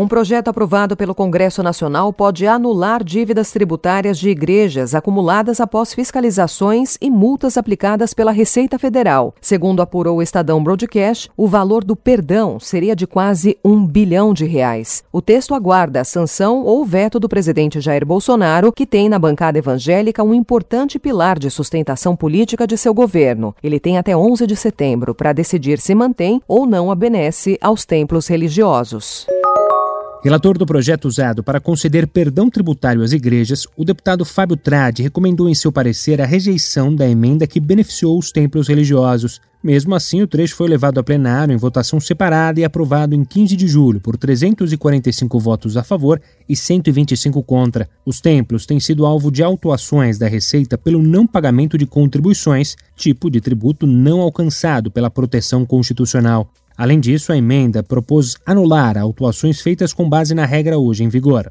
Um 0.00 0.08
projeto 0.08 0.48
aprovado 0.48 0.96
pelo 0.96 1.14
Congresso 1.14 1.62
Nacional 1.62 2.10
pode 2.10 2.46
anular 2.46 3.04
dívidas 3.04 3.50
tributárias 3.50 4.18
de 4.18 4.30
igrejas 4.30 4.94
acumuladas 4.94 5.60
após 5.60 5.92
fiscalizações 5.92 6.96
e 7.02 7.10
multas 7.10 7.58
aplicadas 7.58 8.14
pela 8.14 8.32
Receita 8.32 8.78
Federal. 8.78 9.34
Segundo 9.42 9.82
apurou 9.82 10.16
o 10.16 10.22
Estadão 10.22 10.64
Broadcast, 10.64 11.30
o 11.36 11.46
valor 11.46 11.84
do 11.84 11.94
perdão 11.94 12.58
seria 12.58 12.96
de 12.96 13.06
quase 13.06 13.58
um 13.62 13.86
bilhão 13.86 14.32
de 14.32 14.46
reais. 14.46 15.04
O 15.12 15.20
texto 15.20 15.54
aguarda 15.54 16.00
a 16.00 16.04
sanção 16.04 16.62
ou 16.64 16.82
veto 16.82 17.20
do 17.20 17.28
presidente 17.28 17.78
Jair 17.78 18.06
Bolsonaro, 18.06 18.72
que 18.72 18.86
tem 18.86 19.06
na 19.06 19.18
bancada 19.18 19.58
evangélica 19.58 20.24
um 20.24 20.32
importante 20.32 20.98
pilar 20.98 21.38
de 21.38 21.50
sustentação 21.50 22.16
política 22.16 22.66
de 22.66 22.78
seu 22.78 22.94
governo. 22.94 23.54
Ele 23.62 23.78
tem 23.78 23.98
até 23.98 24.16
11 24.16 24.46
de 24.46 24.56
setembro 24.56 25.14
para 25.14 25.34
decidir 25.34 25.78
se 25.78 25.94
mantém 25.94 26.40
ou 26.48 26.64
não 26.64 26.90
a 26.90 26.94
benesse 26.94 27.58
aos 27.60 27.84
templos 27.84 28.28
religiosos. 28.28 29.26
Relator 30.22 30.58
do 30.58 30.66
projeto 30.66 31.06
usado 31.06 31.42
para 31.42 31.58
conceder 31.58 32.06
perdão 32.06 32.50
tributário 32.50 33.02
às 33.02 33.12
igrejas, 33.12 33.66
o 33.74 33.86
deputado 33.86 34.22
Fábio 34.22 34.54
Tradi 34.54 35.02
recomendou 35.02 35.48
em 35.48 35.54
seu 35.54 35.72
parecer 35.72 36.20
a 36.20 36.26
rejeição 36.26 36.94
da 36.94 37.08
emenda 37.08 37.46
que 37.46 37.58
beneficiou 37.58 38.18
os 38.18 38.30
templos 38.30 38.68
religiosos. 38.68 39.40
Mesmo 39.62 39.94
assim, 39.94 40.20
o 40.20 40.26
trecho 40.26 40.56
foi 40.56 40.68
levado 40.68 41.00
a 41.00 41.02
plenário 41.02 41.54
em 41.54 41.56
votação 41.56 41.98
separada 41.98 42.60
e 42.60 42.64
aprovado 42.64 43.14
em 43.14 43.24
15 43.24 43.56
de 43.56 43.66
julho 43.66 43.98
por 43.98 44.18
345 44.18 45.40
votos 45.40 45.78
a 45.78 45.82
favor 45.82 46.20
e 46.46 46.54
125 46.54 47.42
contra. 47.42 47.88
Os 48.04 48.20
templos 48.20 48.66
têm 48.66 48.78
sido 48.78 49.06
alvo 49.06 49.30
de 49.30 49.42
autuações 49.42 50.18
da 50.18 50.28
Receita 50.28 50.76
pelo 50.76 51.02
não 51.02 51.26
pagamento 51.26 51.78
de 51.78 51.86
contribuições, 51.86 52.76
tipo 52.94 53.30
de 53.30 53.40
tributo 53.40 53.86
não 53.86 54.20
alcançado 54.20 54.90
pela 54.90 55.08
proteção 55.08 55.64
constitucional. 55.64 56.52
Além 56.80 56.98
disso, 56.98 57.30
a 57.30 57.36
emenda 57.36 57.82
propôs 57.82 58.38
anular 58.46 58.96
autuações 58.96 59.60
feitas 59.60 59.92
com 59.92 60.08
base 60.08 60.34
na 60.34 60.46
regra 60.46 60.78
hoje 60.78 61.04
em 61.04 61.10
vigor. 61.10 61.46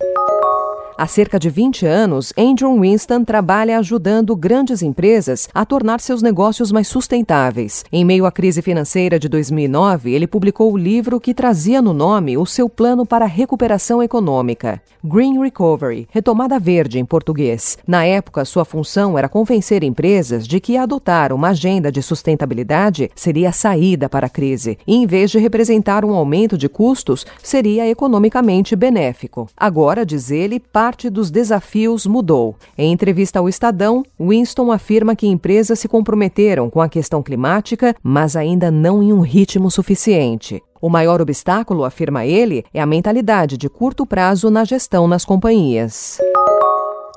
Há 1.01 1.07
cerca 1.07 1.39
de 1.39 1.49
20 1.49 1.85
anos, 1.85 2.33
Andrew 2.37 2.77
Winston 2.77 3.23
trabalha 3.23 3.79
ajudando 3.79 4.35
grandes 4.35 4.81
empresas 4.81 5.47
a 5.53 5.65
tornar 5.65 6.01
seus 6.01 6.21
negócios 6.21 6.73
mais 6.73 6.89
sustentáveis. 6.89 7.85
Em 7.89 8.03
meio 8.03 8.25
à 8.25 8.31
crise 8.33 8.61
financeira 8.61 9.17
de 9.17 9.29
2009, 9.29 10.11
ele 10.11 10.27
publicou 10.27 10.73
o 10.73 10.77
livro 10.77 11.17
que 11.17 11.33
trazia 11.33 11.81
no 11.81 11.93
nome 11.93 12.37
o 12.37 12.45
seu 12.45 12.67
plano 12.67 13.05
para 13.05 13.23
a 13.23 13.29
recuperação 13.29 14.03
econômica, 14.03 14.81
Green 15.01 15.39
Recovery, 15.39 16.05
retomada 16.11 16.59
verde 16.59 16.99
em 16.99 17.05
português. 17.05 17.77
Na 17.87 18.03
época, 18.03 18.43
sua 18.43 18.65
função 18.65 19.17
era 19.17 19.29
convencer 19.29 19.85
empresas 19.85 20.45
de 20.45 20.59
que 20.59 20.75
adotar 20.75 21.31
uma 21.31 21.51
agenda 21.51 21.89
de 21.89 22.03
sustentabilidade 22.03 23.09
seria 23.15 23.47
a 23.47 23.53
saída 23.53 24.09
para 24.09 24.27
a 24.27 24.29
crise, 24.29 24.77
e 24.85 24.97
em 24.97 25.07
vez 25.07 25.31
de 25.31 25.39
representar 25.39 26.03
um 26.03 26.13
aumento 26.13 26.57
de 26.57 26.67
custos, 26.67 27.25
seria 27.41 27.87
economicamente 27.87 28.75
benéfico. 28.75 29.47
Agora, 29.55 30.05
diz 30.05 30.29
ele, 30.29 30.59
parte 30.89 31.07
dos 31.07 31.29
desafios 31.29 32.07
mudou. 32.07 32.55
Em 32.75 32.91
entrevista 32.91 33.37
ao 33.37 33.47
Estadão, 33.47 34.01
Winston 34.19 34.71
afirma 34.71 35.15
que 35.15 35.27
empresas 35.27 35.77
se 35.77 35.87
comprometeram 35.87 36.67
com 36.67 36.81
a 36.81 36.89
questão 36.89 37.21
climática, 37.21 37.95
mas 38.01 38.35
ainda 38.35 38.71
não 38.71 39.03
em 39.03 39.13
um 39.13 39.21
ritmo 39.21 39.69
suficiente. 39.69 40.59
O 40.81 40.89
maior 40.89 41.21
obstáculo, 41.21 41.83
afirma 41.83 42.25
ele, 42.25 42.65
é 42.73 42.81
a 42.81 42.87
mentalidade 42.87 43.55
de 43.55 43.69
curto 43.69 44.03
prazo 44.03 44.49
na 44.49 44.65
gestão 44.65 45.07
nas 45.07 45.23
companhias. 45.23 46.17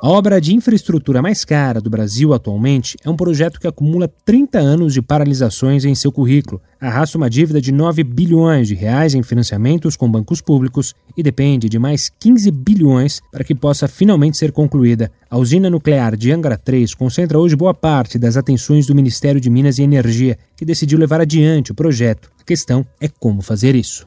A 0.03 0.09
obra 0.09 0.41
de 0.41 0.53
infraestrutura 0.53 1.23
mais 1.23 1.45
cara 1.45 1.81
do 1.81 1.89
Brasil 1.89 2.35
atualmente 2.35 2.97
é 3.05 3.09
um 3.09 3.15
projeto 3.15 3.61
que 3.61 3.69
acumula 3.69 4.13
30 4.25 4.59
anos 4.59 4.95
de 4.95 5.01
paralisações 5.01 5.85
em 5.85 5.95
seu 5.95 6.11
currículo, 6.11 6.61
arrasta 6.81 7.17
uma 7.17 7.31
dívida 7.31 7.61
de 7.61 7.71
9 7.71 8.03
bilhões 8.03 8.67
de 8.67 8.75
reais 8.75 9.15
em 9.15 9.23
financiamentos 9.23 9.95
com 9.95 10.11
bancos 10.11 10.41
públicos 10.41 10.93
e 11.17 11.23
depende 11.23 11.69
de 11.69 11.79
mais 11.79 12.11
15 12.19 12.51
bilhões 12.51 13.21
para 13.31 13.45
que 13.45 13.55
possa 13.55 13.87
finalmente 13.87 14.37
ser 14.37 14.51
concluída. 14.51 15.09
A 15.31 15.39
usina 15.39 15.71
nuclear 15.71 16.17
de 16.17 16.33
Angra 16.33 16.59
3 16.59 16.95
concentra 16.95 17.39
hoje 17.39 17.55
boa 17.55 17.73
parte 17.73 18.19
das 18.19 18.37
atenções 18.37 18.89
do 18.89 18.97
Ministério 18.97 19.41
de 19.41 19.49
Minas 19.49 19.79
e 19.79 19.85
Energia, 19.85 20.37
que 20.57 20.65
decidiu 20.65 20.99
levar 20.99 21.21
adiante 21.21 21.71
o 21.71 21.77
projeto. 21.77 22.29
A 22.41 22.45
questão 22.45 22.85
é 23.01 23.07
como 23.07 23.41
fazer 23.41 23.77
isso. 23.77 24.03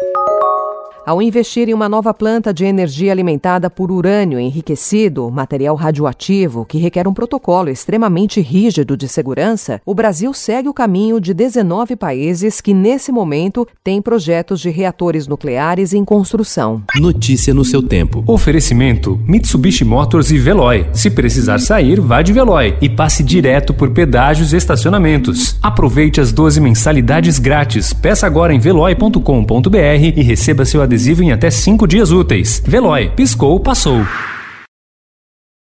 Ao 1.06 1.22
investir 1.22 1.70
em 1.70 1.74
uma 1.74 1.88
nova 1.88 2.16
planta 2.16 2.52
de 2.52 2.66
energia 2.66 3.12
alimentada 3.12 3.70
por 3.70 3.92
urânio 3.92 4.40
enriquecido, 4.40 5.30
material 5.30 5.76
radioativo 5.76 6.66
que 6.66 6.80
requer 6.80 7.08
um 7.08 7.14
protocolo 7.14 7.70
extremamente 7.70 8.42
rígido 8.42 8.98
de 8.98 9.08
segurança, 9.08 9.80
o 9.86 9.94
Brasil 9.94 10.34
segue 10.34 10.68
o 10.68 10.74
caminho 10.74 11.22
de 11.22 11.32
19 11.32 11.96
países 11.96 12.60
que, 12.60 12.74
nesse 12.74 13.12
momento, 13.12 13.68
têm 13.84 14.02
projetos 14.02 14.60
de 14.60 14.72
reatores 14.72 15.28
nucleares 15.28 15.94
em 15.94 16.04
construção. 16.04 16.82
Notícia 16.96 17.54
no 17.54 17.64
seu 17.64 17.84
tempo. 17.84 18.24
Oferecimento: 18.26 19.20
Mitsubishi 19.28 19.86
Motors 19.86 20.32
e 20.32 20.40
Veloy. 20.40 20.88
Se 20.92 21.12
precisar 21.12 21.60
sair, 21.60 22.02
vá 22.02 22.24
de 22.24 22.34
Veloy 22.34 22.78
e 22.82 22.90
passe 22.90 23.22
direto 23.22 23.76
por 23.76 23.92
pedágios 23.92 24.54
e 24.54 24.58
estacionamentos. 24.58 25.60
Aproveite 25.62 26.20
as 26.20 26.32
12 26.32 26.60
mensalidades 26.60 27.38
grátis. 27.38 27.94
Peça 27.94 28.26
agora 28.26 28.52
em 28.52 28.58
veloy.com.br 28.58 29.78
e 29.78 30.24
receba 30.24 30.66
seu 30.66 30.82
adesivo 30.82 30.95
adesivo 30.96 31.24
em 31.24 31.32
até 31.32 31.52
5 31.52 31.86
dias 31.86 32.12
úteis. 32.12 32.64
Veloy, 32.66 33.12
piscou, 33.16 33.60
passou. 33.60 34.02